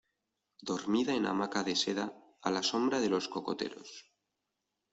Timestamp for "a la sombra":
2.41-2.99